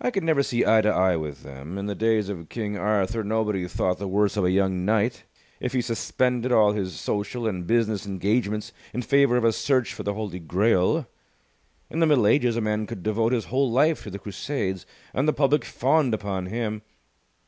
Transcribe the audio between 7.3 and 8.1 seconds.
and business